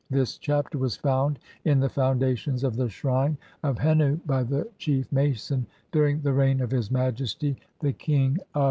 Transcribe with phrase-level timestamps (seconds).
[0.09, 5.11] THIS CHAPTER WAS FOUND IN THE FOUNDATIONS OF THE SHRINE OF HENNU BY THE CHIEF
[5.11, 8.59] MASON DURING THE REIGN OF HIS MAJESTY, THE KING OF 1.